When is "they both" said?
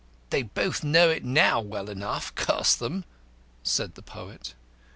0.31-0.83